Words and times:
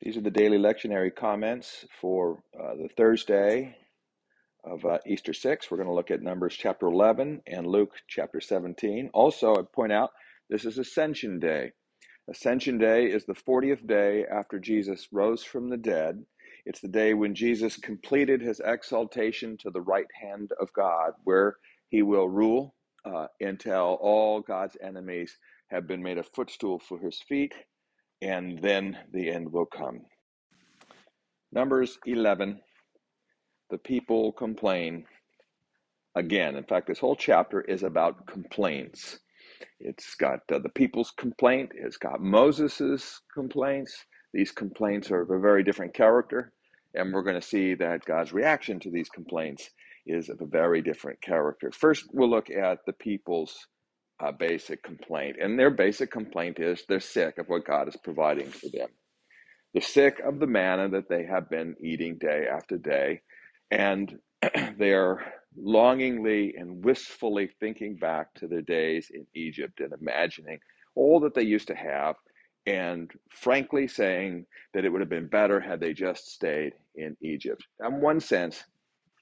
These 0.00 0.16
are 0.16 0.20
the 0.20 0.30
daily 0.30 0.58
lectionary 0.58 1.12
comments 1.12 1.84
for 2.00 2.44
uh, 2.54 2.76
the 2.76 2.88
Thursday 2.96 3.76
of 4.62 4.84
uh, 4.84 4.98
Easter 5.04 5.32
6. 5.32 5.70
We're 5.70 5.76
going 5.76 5.88
to 5.88 5.94
look 5.94 6.12
at 6.12 6.22
Numbers 6.22 6.54
chapter 6.56 6.86
11 6.86 7.42
and 7.48 7.66
Luke 7.66 7.94
chapter 8.06 8.40
17. 8.40 9.10
Also, 9.12 9.56
I 9.56 9.62
point 9.62 9.92
out 9.92 10.10
this 10.48 10.64
is 10.64 10.78
Ascension 10.78 11.40
Day. 11.40 11.72
Ascension 12.30 12.78
Day 12.78 13.06
is 13.06 13.26
the 13.26 13.34
40th 13.34 13.88
day 13.88 14.24
after 14.24 14.60
Jesus 14.60 15.08
rose 15.10 15.42
from 15.42 15.68
the 15.68 15.76
dead. 15.76 16.24
It's 16.64 16.80
the 16.80 16.86
day 16.86 17.12
when 17.14 17.34
Jesus 17.34 17.76
completed 17.76 18.40
his 18.40 18.60
exaltation 18.64 19.56
to 19.58 19.70
the 19.70 19.80
right 19.80 20.06
hand 20.22 20.52
of 20.60 20.72
God, 20.74 21.14
where 21.24 21.56
he 21.88 22.02
will 22.02 22.28
rule 22.28 22.76
uh, 23.04 23.26
until 23.40 23.98
all 24.00 24.42
God's 24.42 24.76
enemies 24.80 25.36
have 25.72 25.88
been 25.88 26.04
made 26.04 26.18
a 26.18 26.22
footstool 26.22 26.78
for 26.78 27.00
his 27.00 27.20
feet 27.28 27.52
and 28.20 28.58
then 28.60 28.98
the 29.12 29.30
end 29.30 29.52
will 29.52 29.66
come. 29.66 30.00
Numbers 31.52 31.98
11, 32.06 32.60
the 33.70 33.78
people 33.78 34.32
complain 34.32 35.04
again. 36.14 36.56
In 36.56 36.64
fact, 36.64 36.86
this 36.86 36.98
whole 36.98 37.16
chapter 37.16 37.60
is 37.62 37.82
about 37.82 38.26
complaints. 38.26 39.20
It's 39.80 40.14
got 40.14 40.40
uh, 40.52 40.58
the 40.58 40.68
people's 40.68 41.12
complaint, 41.12 41.72
it's 41.74 41.96
got 41.96 42.20
Moses's 42.20 43.20
complaints. 43.32 44.04
These 44.34 44.52
complaints 44.52 45.10
are 45.10 45.22
of 45.22 45.30
a 45.30 45.38
very 45.38 45.62
different 45.64 45.94
character, 45.94 46.52
and 46.94 47.12
we're 47.12 47.22
going 47.22 47.40
to 47.40 47.46
see 47.46 47.74
that 47.74 48.04
God's 48.04 48.32
reaction 48.32 48.78
to 48.80 48.90
these 48.90 49.08
complaints 49.08 49.70
is 50.06 50.28
of 50.28 50.40
a 50.40 50.46
very 50.46 50.82
different 50.82 51.20
character. 51.22 51.70
First, 51.72 52.06
we'll 52.12 52.28
look 52.28 52.50
at 52.50 52.84
the 52.86 52.92
people's 52.92 53.66
uh, 54.20 54.32
basic 54.32 54.82
complaint. 54.82 55.36
And 55.40 55.58
their 55.58 55.70
basic 55.70 56.10
complaint 56.10 56.58
is 56.58 56.82
they're 56.88 57.00
sick 57.00 57.38
of 57.38 57.48
what 57.48 57.66
God 57.66 57.88
is 57.88 57.96
providing 57.96 58.50
for 58.50 58.68
them. 58.72 58.88
They're 59.72 59.82
sick 59.82 60.20
of 60.24 60.38
the 60.38 60.46
manna 60.46 60.88
that 60.90 61.08
they 61.08 61.24
have 61.24 61.50
been 61.50 61.76
eating 61.80 62.18
day 62.18 62.46
after 62.50 62.78
day. 62.78 63.22
And 63.70 64.18
they're 64.78 65.34
longingly 65.56 66.54
and 66.56 66.84
wistfully 66.84 67.50
thinking 67.60 67.96
back 67.96 68.32
to 68.34 68.46
their 68.46 68.62
days 68.62 69.10
in 69.12 69.26
Egypt 69.34 69.80
and 69.80 69.92
imagining 70.00 70.58
all 70.94 71.20
that 71.20 71.34
they 71.34 71.42
used 71.42 71.68
to 71.68 71.74
have. 71.74 72.16
And 72.66 73.10
frankly, 73.30 73.88
saying 73.88 74.46
that 74.74 74.84
it 74.84 74.90
would 74.90 75.00
have 75.00 75.08
been 75.08 75.28
better 75.28 75.58
had 75.60 75.80
they 75.80 75.92
just 75.94 76.28
stayed 76.28 76.74
in 76.96 77.16
Egypt. 77.22 77.64
In 77.84 78.00
one 78.00 78.20
sense, 78.20 78.62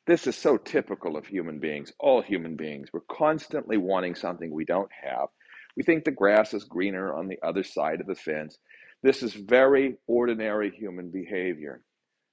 this 0.07 0.29
is 0.29 0.37
so 0.37 0.57
typical 0.57 1.17
of 1.17 1.27
human 1.27 1.59
beings, 1.59 1.93
all 1.99 2.23
human 2.23 2.55
beings. 2.55 2.89
We're 2.93 3.01
constantly 3.11 3.77
wanting 3.77 4.15
something 4.15 4.53
we 4.53 4.65
don't 4.65 4.91
have. 5.03 5.29
We 5.77 5.83
think 5.83 6.05
the 6.05 6.13
grass 6.13 6.55
is 6.55 6.65
greener 6.65 7.13
on 7.13 7.27
the 7.27 7.39
other 7.43 7.65
side 7.65 8.01
of 8.01 8.07
the 8.07 8.15
fence. 8.15 8.57
This 9.03 9.23
is 9.25 9.35
very 9.35 9.97
ordinary 10.07 10.71
human 10.71 11.11
behavior. 11.11 11.83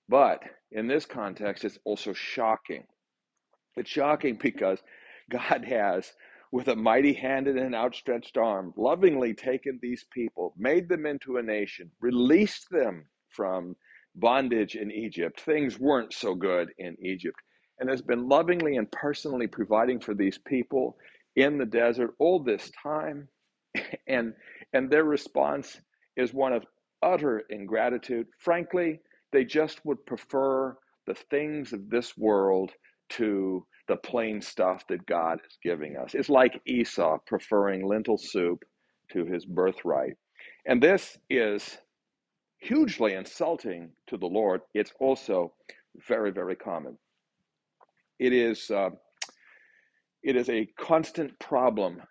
But 0.08 0.44
in 0.72 0.88
this 0.88 1.06
context, 1.08 1.66
it's 1.66 1.80
also 1.84 2.14
shocking. 2.14 2.84
It's 3.76 3.90
shocking 3.90 4.38
because 4.40 4.80
God 5.32 5.66
has, 5.66 6.14
with 6.52 6.68
a 6.68 6.76
mighty 6.76 7.14
hand 7.14 7.48
and 7.48 7.58
an 7.58 7.74
outstretched 7.74 8.38
arm, 8.38 8.74
lovingly 8.78 9.34
taken 9.34 9.80
these 9.82 10.06
people, 10.14 10.54
made 10.58 10.90
them 10.90 11.08
into 11.08 11.38
a 11.38 11.44
nation, 11.44 11.90
released 12.00 12.70
them 12.70 13.08
from 13.30 13.76
bondage 14.14 14.76
in 14.76 14.92
Egypt. 14.92 15.42
Things 15.42 15.80
weren't 15.80 16.14
so 16.14 16.36
good 16.36 16.70
in 16.78 16.96
Egypt 17.04 17.40
and 17.84 17.92
has 17.92 18.02
been 18.02 18.30
lovingly 18.30 18.78
and 18.78 18.90
personally 18.94 19.46
providing 19.46 20.00
for 20.00 20.14
these 20.16 20.38
people 20.40 20.98
in 21.36 21.58
the 21.58 21.66
desert 21.66 22.16
all 22.18 22.40
this 22.40 22.72
time 22.82 23.28
and 24.08 24.34
and 24.74 24.90
their 24.90 25.04
response 25.04 25.82
is 26.16 26.34
one 26.34 26.54
of 26.54 26.66
utter 27.04 27.44
ingratitude 27.50 28.26
frankly 28.40 29.02
they 29.34 29.44
just 29.44 29.86
would 29.86 30.06
prefer 30.06 30.78
the 31.08 31.16
things 31.30 31.74
of 31.74 31.90
this 31.90 32.18
world 32.18 32.72
to 33.10 33.68
the 33.90 33.98
plain 33.98 34.42
stuff 34.42 34.88
that 34.88 35.06
God 35.06 35.40
is 35.46 35.58
giving 35.62 35.98
us. 35.98 36.16
It's 36.16 36.30
like 36.30 36.62
Esau 36.66 37.18
preferring 37.28 37.86
lentil 37.86 38.18
soup 38.18 38.64
to 39.12 39.26
his 39.26 39.46
birthright. 39.46 40.14
And 40.66 40.82
this 40.82 41.18
is 41.30 41.78
hugely 42.60 43.14
insulting 43.14 43.92
to 44.08 44.18
the 44.18 44.28
Lord. 44.28 44.62
It's 44.74 44.94
also 45.02 45.54
very, 46.08 46.32
very 46.32 46.56
common. 46.56 46.98
It 48.24 48.32
is 48.32 48.72
uh, 48.72 48.92
it 50.24 50.38
is 50.38 50.48
a 50.50 50.66
constant 50.80 51.38
problem 51.40 52.02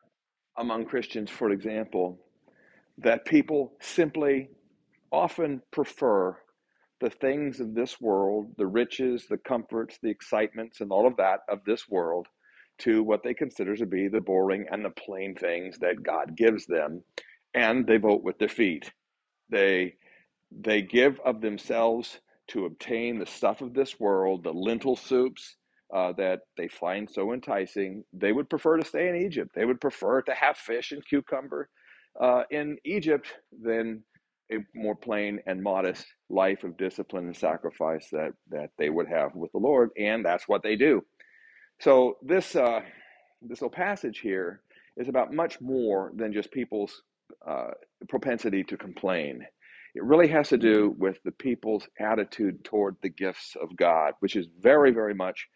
among 0.58 0.84
Christians, 0.84 1.30
for 1.30 1.48
example, 1.48 2.18
that 2.98 3.24
people 3.24 3.72
simply 3.80 4.50
often 5.10 5.62
prefer 5.70 6.36
the 7.00 7.08
things 7.08 7.60
of 7.60 7.74
this 7.74 7.98
world, 7.98 8.52
the 8.58 8.66
riches, 8.66 9.24
the 9.26 9.38
comforts, 9.38 9.98
the 10.02 10.10
excitements, 10.10 10.82
and 10.82 10.92
all 10.92 11.06
of 11.06 11.16
that 11.16 11.40
of 11.48 11.64
this 11.64 11.88
world 11.88 12.26
to 12.80 13.02
what 13.02 13.22
they 13.22 13.32
consider 13.32 13.74
to 13.74 13.86
be 13.86 14.06
the 14.06 14.20
boring 14.20 14.66
and 14.70 14.84
the 14.84 14.90
plain 14.90 15.34
things 15.34 15.78
that 15.78 16.02
God 16.02 16.36
gives 16.36 16.66
them, 16.66 17.02
and 17.54 17.86
they 17.86 17.96
vote 17.96 18.22
with 18.22 18.38
their 18.38 18.50
feet. 18.50 18.92
They 19.48 19.94
they 20.50 20.82
give 20.82 21.18
of 21.24 21.40
themselves 21.40 22.20
to 22.48 22.66
obtain 22.66 23.18
the 23.18 23.24
stuff 23.24 23.62
of 23.62 23.72
this 23.72 23.98
world, 23.98 24.44
the 24.44 24.52
lentil 24.52 24.96
soups, 24.96 25.56
uh, 25.94 26.12
that 26.12 26.41
they 26.56 26.69
find 26.69 27.08
so 27.10 27.32
enticing, 27.32 28.04
they 28.12 28.32
would 28.32 28.48
prefer 28.48 28.76
to 28.76 28.84
stay 28.84 29.08
in 29.08 29.16
Egypt. 29.16 29.50
They 29.54 29.64
would 29.64 29.80
prefer 29.80 30.22
to 30.22 30.34
have 30.34 30.56
fish 30.56 30.92
and 30.92 31.04
cucumber 31.06 31.69
uh, 32.20 32.42
in 32.50 32.78
Egypt 32.84 33.28
than 33.62 34.02
a 34.50 34.56
more 34.75 34.97
plain 34.97 35.41
and 35.47 35.62
modest 35.62 36.06
life 36.28 36.64
of 36.64 36.76
discipline 36.76 37.26
and 37.26 37.36
sacrifice 37.36 38.08
that, 38.10 38.32
that 38.50 38.70
they 38.78 38.91
would 38.91 39.08
have 39.08 39.34
with 39.34 39.52
the 39.52 39.58
Lord, 39.58 39.91
and 39.98 40.25
that's 40.25 40.48
what 40.48 40.62
they 40.62 40.76
do. 40.76 41.02
So 41.81 42.16
this 42.22 42.54
uh, 42.54 42.81
this 43.41 43.60
little 43.60 43.70
passage 43.70 44.20
here 44.20 44.62
is 44.97 45.08
about 45.08 45.32
much 45.32 45.60
more 45.60 46.12
than 46.14 46.32
just 46.32 46.50
people's 46.52 47.02
uh, 47.47 47.70
propensity 48.08 48.62
to 48.64 48.76
complain. 48.76 49.44
It 49.94 50.04
really 50.04 50.28
has 50.28 50.48
to 50.50 50.58
do 50.58 50.94
with 50.98 51.19
the 51.25 51.32
people's 51.32 51.86
attitude 51.98 52.64
toward 52.64 52.97
the 53.02 53.08
gifts 53.08 53.56
of 53.60 53.76
God, 53.76 54.14
which 54.20 54.36
is 54.36 54.47
very, 54.60 54.91
very 54.91 55.14
much 55.14 55.48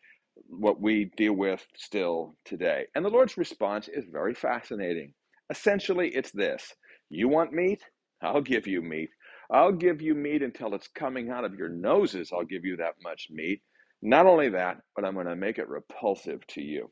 what 0.49 0.81
we 0.81 1.11
deal 1.17 1.35
with 1.35 1.67
still 1.77 2.37
today. 2.45 2.87
And 2.95 3.05
the 3.05 3.11
Lord's 3.11 3.37
response 3.37 3.89
is 3.89 4.05
very 4.11 4.35
fascinating. 4.35 5.15
Essentially, 5.51 6.09
it's 6.11 6.33
this 6.33 6.75
You 7.09 7.29
want 7.29 7.53
meat? 7.53 7.83
I'll 8.23 8.41
give 8.41 8.67
you 8.67 8.83
meat. 8.83 9.11
I'll 9.51 9.73
give 9.73 10.03
you 10.03 10.15
meat 10.15 10.43
until 10.43 10.75
it's 10.75 10.89
coming 10.89 11.31
out 11.31 11.45
of 11.45 11.55
your 11.55 11.69
noses. 11.69 12.31
I'll 12.33 12.45
give 12.45 12.65
you 12.65 12.77
that 12.79 12.95
much 13.03 13.29
meat. 13.31 13.63
Not 14.03 14.27
only 14.27 14.49
that, 14.51 14.79
but 14.95 15.05
I'm 15.05 15.15
going 15.15 15.27
to 15.27 15.37
make 15.37 15.59
it 15.59 15.69
repulsive 15.69 16.47
to 16.49 16.63
you. 16.63 16.91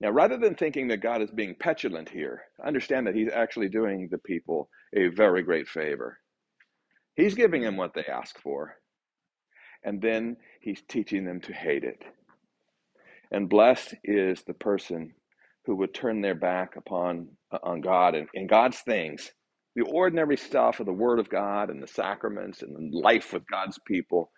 Now, 0.00 0.10
rather 0.10 0.38
than 0.38 0.54
thinking 0.54 0.88
that 0.88 1.02
God 1.02 1.22
is 1.22 1.30
being 1.30 1.56
petulant 1.58 2.08
here, 2.08 2.42
understand 2.64 3.06
that 3.06 3.14
He's 3.14 3.30
actually 3.32 3.68
doing 3.68 4.08
the 4.10 4.18
people 4.18 4.68
a 4.94 5.08
very 5.08 5.42
great 5.42 5.68
favor. 5.68 6.18
He's 7.16 7.34
giving 7.34 7.62
them 7.62 7.76
what 7.76 7.94
they 7.94 8.04
ask 8.04 8.38
for 8.40 8.76
and 9.84 10.00
then 10.00 10.36
he's 10.60 10.82
teaching 10.88 11.24
them 11.24 11.40
to 11.42 11.52
hate 11.52 11.84
it. 11.84 12.02
And 13.30 13.48
blessed 13.48 13.94
is 14.04 14.42
the 14.42 14.54
person 14.54 15.14
who 15.64 15.76
would 15.76 15.94
turn 15.94 16.20
their 16.20 16.34
back 16.34 16.76
upon 16.76 17.28
uh, 17.52 17.58
on 17.62 17.80
God 17.80 18.14
and, 18.14 18.28
and 18.34 18.48
God's 18.48 18.80
things, 18.80 19.30
the 19.76 19.82
ordinary 19.82 20.36
stuff 20.36 20.80
of 20.80 20.86
the 20.86 20.92
Word 20.92 21.18
of 21.18 21.30
God 21.30 21.70
and 21.70 21.82
the 21.82 21.86
sacraments 21.86 22.62
and 22.62 22.92
life 22.92 23.32
with 23.32 23.46
God's 23.50 23.78
people, 23.86 24.30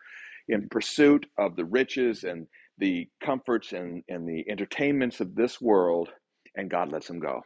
in 0.49 0.69
pursuit 0.69 1.27
of 1.39 1.57
the 1.57 1.65
riches 1.65 2.25
and 2.25 2.47
the 2.79 3.09
comforts 3.23 3.73
and, 3.73 4.03
and 4.09 4.29
the 4.29 4.45
entertainments 4.51 5.21
of 5.21 5.35
this 5.35 5.61
world, 5.61 6.11
and 6.57 6.71
God 6.71 6.91
lets 6.93 7.07
them 7.07 7.21
go. 7.21 7.43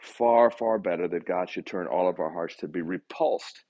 Far, 0.00 0.50
far 0.50 0.78
better 0.78 1.06
that 1.08 1.26
God 1.26 1.48
should 1.48 1.66
turn 1.66 1.86
all 1.86 2.08
of 2.08 2.18
our 2.18 2.32
hearts 2.32 2.56
to 2.56 2.68
be 2.68 2.80
repulsed 2.82 3.62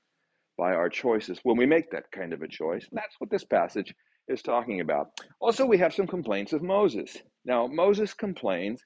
by 0.59 0.75
our 0.75 0.89
choices 0.89 1.41
when 1.43 1.57
we 1.57 1.67
make 1.67 1.91
that 1.91 2.11
kind 2.15 2.33
of 2.33 2.43
a 2.43 2.49
choice. 2.49 2.87
That's 2.93 3.17
what 3.19 3.31
this 3.31 3.45
passage 3.45 3.95
is 4.29 4.43
talking 4.43 4.81
about. 4.81 5.09
Also, 5.41 5.67
we 5.67 5.79
have 5.79 5.95
some 5.95 6.07
complaints 6.07 6.53
of 6.53 6.63
Moses. 6.63 7.17
Now, 7.45 7.67
Moses 7.67 8.15
complains 8.15 8.83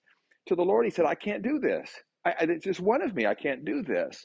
to 0.47 0.55
the 0.55 0.63
Lord. 0.63 0.85
He 0.85 0.91
said, 0.91 1.07
I 1.07 1.15
can't 1.15 1.43
do 1.43 1.59
this. 1.59 1.91
I, 2.25 2.35
it's 2.41 2.65
just 2.65 2.81
one 2.81 3.03
of 3.03 3.15
me. 3.15 3.27
I 3.27 3.35
can't 3.35 3.65
do 3.65 3.83
this. 3.83 4.25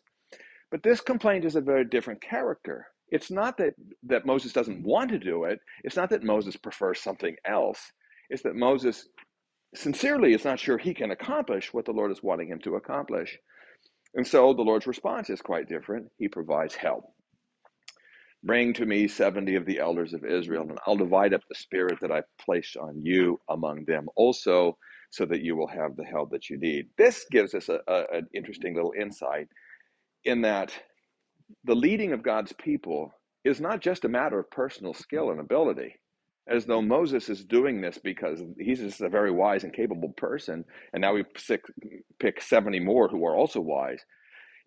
But 0.71 0.83
this 0.83 1.01
complaint 1.01 1.45
is 1.45 1.55
a 1.55 1.61
very 1.61 1.85
different 1.85 2.21
character. 2.21 2.88
It's 3.09 3.29
not 3.29 3.57
that, 3.57 3.73
that 4.03 4.25
Moses 4.25 4.53
doesn't 4.53 4.83
want 4.83 5.09
to 5.11 5.19
do 5.19 5.43
it. 5.43 5.59
It's 5.83 5.97
not 5.97 6.09
that 6.11 6.23
Moses 6.23 6.55
prefers 6.55 7.01
something 7.01 7.35
else. 7.45 7.91
It's 8.29 8.43
that 8.43 8.55
Moses 8.55 9.05
sincerely 9.75 10.33
is 10.33 10.45
not 10.45 10.59
sure 10.59 10.77
he 10.77 10.93
can 10.93 11.11
accomplish 11.11 11.73
what 11.73 11.85
the 11.85 11.91
Lord 11.91 12.11
is 12.11 12.23
wanting 12.23 12.47
him 12.47 12.59
to 12.59 12.75
accomplish. 12.75 13.38
And 14.13 14.25
so 14.25 14.53
the 14.53 14.61
Lord's 14.61 14.88
response 14.88 15.29
is 15.29 15.41
quite 15.41 15.67
different. 15.67 16.07
He 16.17 16.29
provides 16.29 16.75
help. 16.75 17.03
Bring 18.43 18.73
to 18.73 18.85
me 18.88 19.07
70 19.07 19.55
of 19.55 19.65
the 19.65 19.79
elders 19.79 20.13
of 20.13 20.25
Israel, 20.25 20.63
and 20.69 20.79
I'll 20.88 20.95
divide 20.95 21.33
up 21.33 21.41
the 21.47 21.55
spirit 21.55 21.99
that 22.01 22.11
I've 22.11 22.25
placed 22.39 22.77
on 22.77 23.01
you 23.05 23.39
among 23.49 23.85
them 23.85 24.07
also, 24.15 24.77
so 25.11 25.25
that 25.25 25.41
you 25.41 25.55
will 25.55 25.67
have 25.67 25.95
the 25.95 26.05
help 26.05 26.31
that 26.31 26.49
you 26.49 26.57
need. 26.57 26.88
This 26.97 27.25
gives 27.31 27.53
us 27.53 27.69
a, 27.69 27.79
a, 27.88 28.05
an 28.13 28.27
interesting 28.33 28.75
little 28.75 28.93
insight 28.99 29.47
in 30.25 30.41
that 30.41 30.73
the 31.65 31.75
leading 31.75 32.13
of 32.13 32.23
God's 32.23 32.53
people 32.53 33.13
is 33.43 33.61
not 33.61 33.81
just 33.81 34.05
a 34.05 34.09
matter 34.09 34.39
of 34.39 34.49
personal 34.51 34.93
skill 34.93 35.31
and 35.31 35.39
ability, 35.39 35.95
as 36.49 36.65
though 36.65 36.81
Moses 36.81 37.29
is 37.29 37.45
doing 37.45 37.81
this 37.81 37.99
because 37.99 38.41
he's 38.59 38.79
just 38.79 39.01
a 39.01 39.09
very 39.09 39.31
wise 39.31 39.63
and 39.63 39.73
capable 39.73 40.13
person, 40.17 40.65
and 40.93 41.01
now 41.01 41.13
we 41.13 41.23
pick 42.19 42.41
70 42.41 42.79
more 42.79 43.07
who 43.07 43.25
are 43.25 43.35
also 43.35 43.59
wise. 43.61 44.01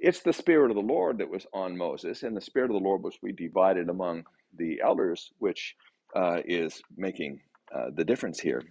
It's 0.05 0.21
the 0.21 0.35
Spirit 0.35 0.71
of 0.71 0.75
the 0.75 0.83
Lord 0.83 1.17
that 1.17 1.31
was 1.31 1.47
on 1.55 1.79
Moses, 1.79 2.25
and 2.25 2.37
the 2.37 2.41
Spirit 2.43 2.71
of 2.71 2.75
the 2.75 2.87
Lord 2.87 3.03
was 3.03 3.17
we 3.23 3.33
divided 3.33 3.89
among 3.89 4.27
the 4.55 4.83
elders, 4.85 5.33
which 5.39 5.77
uh, 6.15 6.41
is 6.45 6.83
making 6.95 7.41
uh, 7.75 7.87
the 7.95 8.05
difference 8.05 8.39
here. 8.39 8.63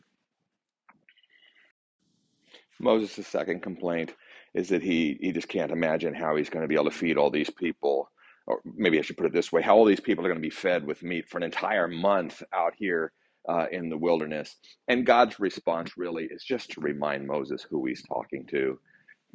Moses' 2.79 3.27
second 3.27 3.63
complaint 3.63 4.13
is 4.53 4.69
that 4.69 4.83
he, 4.83 5.17
he 5.21 5.31
just 5.31 5.47
can't 5.47 5.71
imagine 5.71 6.13
how 6.13 6.35
he's 6.35 6.51
going 6.51 6.61
to 6.61 6.67
be 6.67 6.75
able 6.75 6.91
to 6.91 6.91
feed 6.91 7.17
all 7.17 7.31
these 7.31 7.49
people. 7.49 8.11
Or 8.45 8.61
maybe 8.63 8.99
I 8.99 9.01
should 9.01 9.17
put 9.17 9.25
it 9.25 9.33
this 9.33 9.51
way 9.51 9.63
how 9.63 9.75
all 9.75 9.85
these 9.85 9.99
people 9.99 10.23
are 10.23 10.29
going 10.29 10.39
to 10.39 10.47
be 10.47 10.51
fed 10.51 10.85
with 10.85 11.01
meat 11.01 11.27
for 11.27 11.37
an 11.37 11.43
entire 11.43 11.87
month 11.87 12.43
out 12.53 12.73
here 12.77 13.11
uh, 13.49 13.65
in 13.71 13.89
the 13.89 13.97
wilderness. 13.97 14.55
And 14.87 15.03
God's 15.03 15.39
response 15.39 15.97
really 15.97 16.25
is 16.25 16.43
just 16.43 16.69
to 16.73 16.81
remind 16.81 17.25
Moses 17.25 17.65
who 17.67 17.87
he's 17.87 18.03
talking 18.03 18.45
to. 18.51 18.79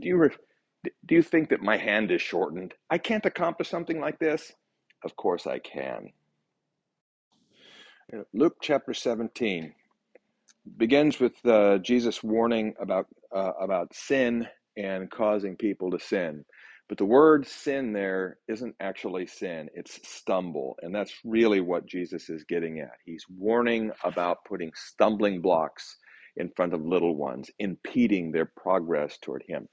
Do 0.01 0.09
you, 0.09 0.17
re- 0.17 0.31
do 0.85 1.15
you 1.15 1.23
think 1.23 1.51
that 1.51 1.63
my 1.63 1.77
hand 1.77 2.11
is 2.11 2.23
shortened? 2.23 2.75
I 2.91 2.99
can't 2.99 3.27
accomplish 3.27 3.69
something 3.69 4.01
like 4.01 4.19
this? 4.19 4.53
Of 5.05 5.17
course 5.17 5.47
I 5.47 5.59
can. 5.59 6.13
Luke 8.33 8.57
chapter 8.63 8.95
17 8.95 9.75
begins 10.77 11.21
with 11.21 11.35
uh, 11.45 11.79
Jesus 11.79 12.23
warning 12.23 12.75
about 12.81 13.07
uh, 13.35 13.53
about 13.61 13.95
sin 13.95 14.47
and 14.77 15.11
causing 15.11 15.57
people 15.57 15.91
to 15.91 15.99
sin. 15.99 16.45
But 16.89 16.97
the 16.97 17.05
word 17.05 17.47
sin 17.47 17.93
there 17.93 18.39
isn't 18.49 18.75
actually 18.81 19.27
sin, 19.27 19.69
it's 19.75 20.01
stumble. 20.09 20.79
And 20.81 20.95
that's 20.95 21.13
really 21.23 21.61
what 21.61 21.85
Jesus 21.87 22.31
is 22.31 22.45
getting 22.45 22.81
at. 22.81 22.93
He's 23.05 23.25
warning 23.29 23.91
about 24.05 24.45
putting 24.47 24.73
stumbling 24.75 25.43
blocks 25.43 25.99
in 26.39 26.51
front 26.57 26.75
of 26.75 26.87
little 26.87 27.17
ones, 27.17 27.51
impeding 27.61 28.33
their 28.33 28.47
progress 28.47 29.19
toward 29.23 29.45
Him. 29.49 29.69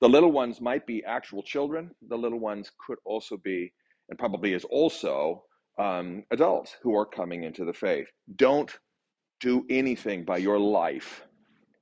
The 0.00 0.10
little 0.10 0.32
ones 0.32 0.60
might 0.62 0.86
be 0.86 1.04
actual 1.04 1.42
children, 1.44 1.92
the 2.08 2.18
little 2.18 2.40
ones 2.40 2.72
could 2.86 2.98
also 3.04 3.38
be, 3.38 3.72
and 4.10 4.18
probably 4.18 4.54
is 4.54 4.64
also, 4.66 5.44
um, 5.78 6.24
adults 6.32 6.76
who 6.82 6.96
are 6.96 7.06
coming 7.06 7.44
into 7.44 7.64
the 7.66 7.74
faith. 7.74 8.08
Don't 8.36 8.72
do 9.40 9.66
anything 9.70 10.24
by 10.24 10.38
your 10.38 10.58
life 10.60 11.22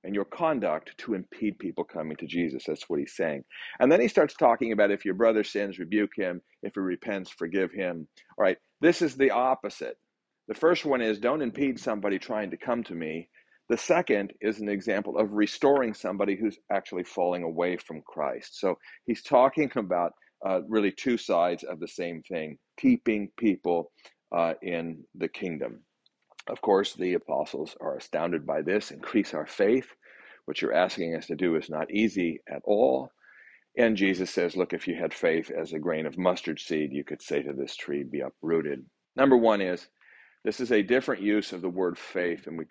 and 0.05 0.15
your 0.15 0.25
conduct 0.25 0.97
to 0.99 1.15
impede 1.15 1.59
people 1.59 1.85
coming 1.85 2.17
to 2.17 2.27
Jesus. 2.27 2.65
That's 2.67 2.89
what 2.89 3.01
he's 3.01 3.17
saying. 3.17 3.45
And 3.81 3.91
then 3.91 4.01
he 4.01 4.09
starts 4.09 4.35
talking 4.35 4.73
about 4.73 4.91
if 4.91 5.05
your 5.05 5.15
brother 5.15 5.45
sins, 5.45 5.79
rebuke 5.79 6.13
him. 6.17 6.41
If 6.63 6.75
he 6.75 6.81
repents, 6.81 7.31
forgive 7.31 7.73
him. 7.73 8.09
All 8.39 8.45
right, 8.45 8.57
this 8.81 9.03
is 9.03 9.17
the 9.17 9.31
opposite. 9.31 9.97
The 10.49 10.55
first 10.55 10.85
one 10.85 11.03
is 11.03 11.19
don't 11.19 11.43
impede 11.43 11.79
somebody 11.81 12.19
trying 12.19 12.51
to 12.51 12.57
come 12.57 12.83
to 12.85 12.95
me. 12.95 13.29
The 13.69 13.77
second 13.79 14.33
is 14.41 14.61
an 14.61 14.69
example 14.69 15.19
of 15.19 15.33
restoring 15.33 15.95
somebody 15.95 16.37
who's 16.37 16.59
actually 16.73 17.05
falling 17.05 17.43
away 17.43 17.77
from 17.77 18.03
Christ. 18.03 18.61
So 18.61 18.79
he's 19.07 19.23
talking 19.23 19.71
about 19.77 20.13
uh, 20.47 20.61
really 20.69 20.93
two 20.93 21.19
sides 21.19 21.65
of 21.65 21.81
the 21.81 21.89
same 21.89 22.23
thing 22.23 22.59
keeping 22.79 23.31
people 23.39 23.91
uh, 24.37 24.55
in 24.63 25.05
the 25.17 25.29
kingdom. 25.29 25.83
Of 26.49 26.61
course, 26.63 26.95
the 26.95 27.15
apostles 27.15 27.77
are 27.81 27.97
astounded 27.97 28.47
by 28.47 28.63
this. 28.63 28.91
Increase 28.91 29.35
our 29.35 29.47
faith. 29.47 29.89
What 30.47 30.63
you're 30.63 30.75
asking 30.75 31.15
us 31.17 31.27
to 31.27 31.37
do 31.37 31.57
is 31.57 31.69
not 31.69 31.91
easy 31.91 32.41
at 32.49 32.63
all. 32.65 33.11
And 33.77 33.97
Jesus 33.97 34.31
says, 34.31 34.57
Look, 34.57 34.73
if 34.73 34.89
you 34.89 34.97
had 34.97 35.15
faith 35.15 35.51
as 35.51 35.73
a 35.73 35.79
grain 35.79 36.07
of 36.07 36.19
mustard 36.19 36.61
seed, 36.61 36.93
you 36.93 37.05
could 37.05 37.23
say 37.23 37.43
to 37.43 37.53
this 37.53 37.77
tree, 37.77 38.05
Be 38.05 38.21
uprooted. 38.21 38.85
Number 39.17 39.37
one 39.37 39.61
is 39.61 39.89
this 40.49 40.61
is 40.61 40.73
a 40.73 40.81
different 40.81 41.21
use 41.21 41.53
of 41.53 41.61
the 41.61 41.69
word 41.69 41.99
faith 41.99 42.47
than 42.47 42.57
we, 42.57 42.65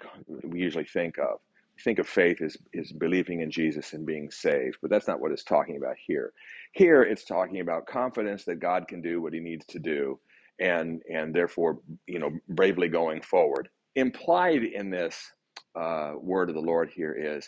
we 0.44 0.59
usually 0.59 0.83
think 0.83 1.19
of. 1.19 1.38
We 1.75 1.83
think 1.83 2.00
of 2.00 2.07
faith 2.07 2.41
as, 2.41 2.57
as 2.75 2.91
believing 2.91 3.41
in 3.41 3.51
Jesus 3.51 3.94
and 3.94 4.03
being 4.03 4.31
saved, 4.31 4.77
but 4.81 4.89
that's 4.89 5.07
not 5.07 5.19
what 5.19 5.31
it's 5.31 5.44
talking 5.44 5.77
about 5.77 5.95
here. 6.03 6.33
Here, 6.71 7.03
it's 7.03 7.24
talking 7.24 7.59
about 7.59 7.85
confidence 7.85 8.45
that 8.45 8.56
God 8.56 8.88
can 8.88 9.00
do 9.00 9.21
what 9.21 9.31
he 9.31 9.39
needs 9.39 9.63
to 9.68 9.77
do 9.77 10.19
and 10.59 11.03
and 11.13 11.35
therefore 11.35 11.77
you 12.07 12.18
know 12.18 12.31
bravely 12.50 12.88
going 12.88 13.21
forward. 13.21 13.69
Implied 13.95 14.63
in 14.63 14.89
this 14.89 15.31
uh, 15.80 16.13
word 16.19 16.50
of 16.50 16.56
the 16.56 16.62
Lord 16.62 16.89
here 16.89 17.13
is, 17.13 17.47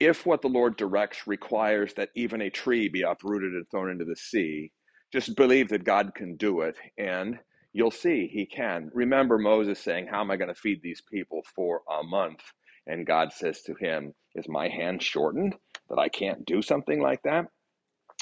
if 0.00 0.26
what 0.26 0.42
the 0.42 0.48
Lord 0.48 0.76
directs 0.76 1.28
requires 1.28 1.94
that 1.94 2.08
even 2.16 2.42
a 2.42 2.50
tree 2.50 2.88
be 2.88 3.02
uprooted 3.02 3.52
and 3.52 3.64
thrown 3.70 3.92
into 3.92 4.04
the 4.04 4.16
sea, 4.16 4.72
just 5.12 5.36
believe 5.36 5.68
that 5.68 5.84
God 5.84 6.16
can 6.16 6.34
do 6.34 6.62
it, 6.62 6.74
and 6.98 7.38
you'll 7.78 7.92
see 7.92 8.28
He 8.28 8.46
can. 8.46 8.90
Remember 8.94 9.38
Moses 9.38 9.80
saying, 9.80 10.08
"How 10.08 10.20
am 10.22 10.32
I 10.32 10.36
going 10.36 10.54
to 10.54 10.60
feed 10.60 10.82
these 10.82 11.02
people 11.02 11.44
for 11.56 11.82
a 11.88 12.04
month?" 12.04 12.42
And 12.86 13.06
God 13.06 13.32
says 13.32 13.62
to 13.62 13.74
him, 13.74 14.14
"Is 14.34 14.48
my 14.48 14.68
hand 14.68 15.02
shortened 15.02 15.56
that 15.90 15.98
I 15.98 16.10
can't 16.10 16.46
do 16.46 16.62
something 16.62 17.00
like 17.00 17.22
that?" 17.24 17.46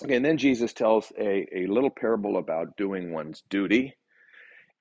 Okay, 0.04 0.16
and 0.16 0.24
then 0.24 0.38
Jesus 0.38 0.74
tells 0.74 1.12
a, 1.18 1.48
a 1.56 1.66
little 1.68 1.90
parable 1.90 2.38
about 2.38 2.76
doing 2.76 3.12
one's 3.12 3.42
duty 3.50 3.96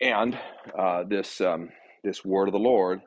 and 0.01 0.37
uh, 0.77 1.03
this 1.05 1.41
um, 1.41 1.69
this 2.03 2.25
word 2.25 2.49
of 2.49 2.53
the 2.53 2.59
Lord 2.59 3.01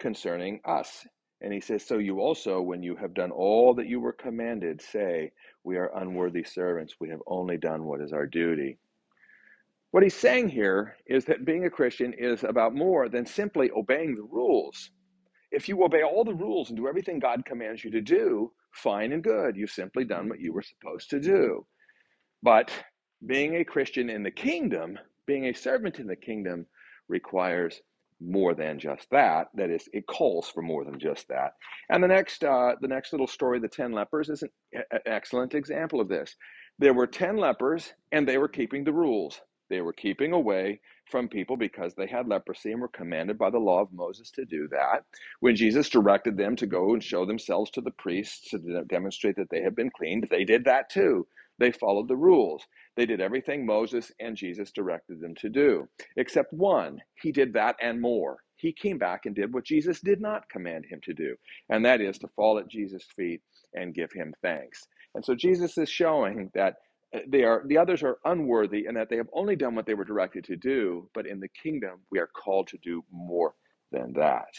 concerning 0.00 0.60
us. 0.66 1.06
And 1.40 1.52
he 1.52 1.60
says, 1.60 1.86
So 1.86 1.98
you 1.98 2.20
also, 2.20 2.60
when 2.62 2.82
you 2.82 2.96
have 2.96 3.14
done 3.14 3.32
all 3.32 3.74
that 3.74 3.88
you 3.88 4.00
were 4.00 4.12
commanded, 4.12 4.82
say, 4.82 5.32
We 5.64 5.76
are 5.78 5.96
unworthy 5.96 6.44
servants. 6.44 6.96
We 7.00 7.10
have 7.10 7.22
only 7.26 7.58
done 7.58 7.84
what 7.84 8.02
is 8.02 8.12
our 8.12 8.26
duty. 8.26 8.78
What 9.92 10.02
he's 10.02 10.16
saying 10.16 10.48
here 10.48 10.96
is 11.06 11.24
that 11.26 11.44
being 11.44 11.64
a 11.64 11.70
Christian 11.70 12.12
is 12.14 12.44
about 12.44 12.74
more 12.74 13.08
than 13.08 13.24
simply 13.24 13.70
obeying 13.70 14.14
the 14.14 14.22
rules. 14.22 14.90
If 15.50 15.68
you 15.68 15.84
obey 15.84 16.02
all 16.02 16.24
the 16.24 16.34
rules 16.34 16.70
and 16.70 16.76
do 16.76 16.88
everything 16.88 17.18
God 17.18 17.44
commands 17.44 17.84
you 17.84 17.90
to 17.92 18.00
do, 18.00 18.52
fine 18.72 19.12
and 19.12 19.22
good. 19.22 19.56
You've 19.56 19.70
simply 19.70 20.04
done 20.04 20.28
what 20.28 20.40
you 20.40 20.52
were 20.52 20.62
supposed 20.62 21.10
to 21.10 21.20
do. 21.20 21.66
But 22.42 22.72
being 23.24 23.56
a 23.56 23.64
Christian 23.64 24.10
in 24.10 24.22
the 24.22 24.30
kingdom 24.30 24.98
being 25.26 25.46
a 25.46 25.52
servant 25.52 25.98
in 25.98 26.06
the 26.06 26.16
kingdom 26.16 26.66
requires 27.08 27.80
more 28.20 28.54
than 28.54 28.78
just 28.78 29.08
that. 29.10 29.48
That 29.54 29.70
is, 29.70 29.88
it 29.92 30.06
calls 30.06 30.48
for 30.48 30.62
more 30.62 30.84
than 30.84 30.98
just 30.98 31.28
that. 31.28 31.52
And 31.90 32.02
the 32.02 32.08
next, 32.08 32.44
uh, 32.44 32.74
the 32.80 32.88
next 32.88 33.12
little 33.12 33.26
story, 33.26 33.58
the 33.58 33.68
ten 33.68 33.92
lepers, 33.92 34.28
is 34.28 34.42
an, 34.42 34.50
excellent 35.06 35.54
example 35.54 36.00
of 36.00 36.08
this. 36.08 36.36
There 36.78 36.94
were 36.94 37.06
ten 37.06 37.36
lepers, 37.36 37.92
and 38.12 38.26
they 38.26 38.38
were 38.38 38.48
keeping 38.48 38.84
the 38.84 38.92
rules. 38.92 39.40
They 39.72 39.80
were 39.80 39.94
keeping 39.94 40.34
away 40.34 40.80
from 41.10 41.28
people 41.28 41.56
because 41.56 41.94
they 41.94 42.06
had 42.06 42.28
leprosy 42.28 42.72
and 42.72 42.82
were 42.82 42.88
commanded 42.88 43.38
by 43.38 43.48
the 43.48 43.58
law 43.58 43.80
of 43.80 43.90
Moses 43.90 44.30
to 44.32 44.44
do 44.44 44.68
that. 44.68 45.06
When 45.40 45.56
Jesus 45.56 45.88
directed 45.88 46.36
them 46.36 46.56
to 46.56 46.66
go 46.66 46.92
and 46.92 47.02
show 47.02 47.24
themselves 47.24 47.70
to 47.70 47.80
the 47.80 47.90
priests 47.90 48.50
to 48.50 48.84
demonstrate 48.84 49.36
that 49.36 49.48
they 49.50 49.62
had 49.62 49.74
been 49.74 49.88
cleaned, 49.90 50.28
they 50.30 50.44
did 50.44 50.66
that 50.66 50.90
too. 50.90 51.26
They 51.58 51.72
followed 51.72 52.08
the 52.08 52.16
rules. 52.16 52.66
They 52.96 53.06
did 53.06 53.22
everything 53.22 53.64
Moses 53.64 54.12
and 54.20 54.36
Jesus 54.36 54.72
directed 54.72 55.22
them 55.22 55.34
to 55.36 55.48
do, 55.48 55.88
except 56.18 56.52
one. 56.52 57.00
He 57.22 57.32
did 57.32 57.54
that 57.54 57.76
and 57.80 57.98
more. 57.98 58.40
He 58.56 58.74
came 58.74 58.98
back 58.98 59.24
and 59.24 59.34
did 59.34 59.54
what 59.54 59.64
Jesus 59.64 60.02
did 60.02 60.20
not 60.20 60.50
command 60.50 60.84
him 60.84 61.00
to 61.04 61.14
do, 61.14 61.36
and 61.70 61.86
that 61.86 62.02
is 62.02 62.18
to 62.18 62.28
fall 62.36 62.58
at 62.58 62.68
Jesus' 62.68 63.06
feet 63.16 63.40
and 63.72 63.94
give 63.94 64.12
him 64.12 64.34
thanks. 64.42 64.86
And 65.14 65.24
so 65.24 65.34
Jesus 65.34 65.78
is 65.78 65.88
showing 65.88 66.50
that 66.54 66.76
they 67.28 67.44
are 67.44 67.62
the 67.66 67.78
others 67.78 68.02
are 68.02 68.18
unworthy 68.24 68.86
and 68.86 68.96
that 68.96 69.08
they 69.08 69.16
have 69.16 69.28
only 69.34 69.56
done 69.56 69.74
what 69.74 69.86
they 69.86 69.94
were 69.94 70.04
directed 70.04 70.44
to 70.44 70.56
do, 70.56 71.08
but 71.14 71.26
in 71.26 71.40
the 71.40 71.48
kingdom 71.62 72.00
we 72.10 72.18
are 72.18 72.28
called 72.28 72.68
to 72.68 72.78
do 72.82 73.02
more 73.10 73.54
than 73.90 74.12
that. 74.14 74.54